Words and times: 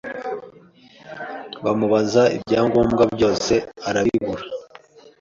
bamubaza 1.63 2.21
ibyangombwa 2.35 3.03
byose 3.15 3.53
arabibura 3.89 4.43